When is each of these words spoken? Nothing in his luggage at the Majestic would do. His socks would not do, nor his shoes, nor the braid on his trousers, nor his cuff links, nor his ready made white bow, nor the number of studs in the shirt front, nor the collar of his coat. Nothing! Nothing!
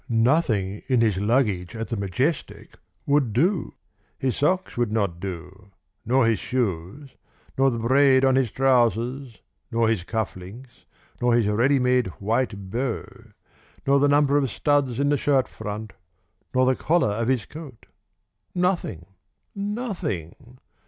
Nothing 0.09 0.81
in 0.87 0.99
his 1.01 1.17
luggage 1.17 1.75
at 1.75 1.89
the 1.89 1.95
Majestic 1.95 2.75
would 3.05 3.33
do. 3.33 3.75
His 4.17 4.35
socks 4.35 4.75
would 4.75 4.91
not 4.91 5.19
do, 5.19 5.73
nor 6.07 6.25
his 6.25 6.39
shoes, 6.39 7.11
nor 7.55 7.69
the 7.69 7.77
braid 7.77 8.25
on 8.25 8.35
his 8.35 8.49
trousers, 8.49 9.43
nor 9.71 9.87
his 9.89 10.03
cuff 10.03 10.35
links, 10.35 10.85
nor 11.21 11.35
his 11.35 11.45
ready 11.45 11.77
made 11.77 12.07
white 12.19 12.71
bow, 12.71 13.03
nor 13.85 13.99
the 13.99 14.07
number 14.07 14.39
of 14.39 14.49
studs 14.49 14.99
in 14.99 15.09
the 15.09 15.17
shirt 15.17 15.47
front, 15.47 15.93
nor 16.51 16.65
the 16.65 16.75
collar 16.75 17.11
of 17.11 17.27
his 17.27 17.45
coat. 17.45 17.85
Nothing! 18.55 19.05
Nothing! 19.53 20.57